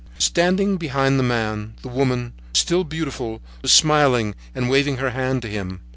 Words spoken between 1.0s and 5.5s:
the man, the woman, still beautiful, was smiling and waving her hands to